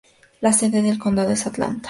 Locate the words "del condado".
0.81-1.29